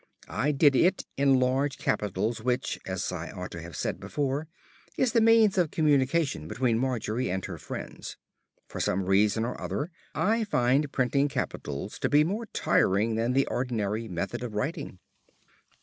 [0.27, 4.47] I did it in large capitals, which (as I ought to have said before)
[4.97, 8.17] is the means of communication between Margery and her friends.
[8.67, 13.45] For some reason or other I find printing capitals to be more tiring than the
[13.45, 14.97] ordinary method of writing.